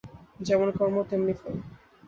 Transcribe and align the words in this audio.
যেমন 0.39 0.67
কর্ম, 0.71 0.95
তেমনি 1.03 1.33
ফল। 1.33 1.55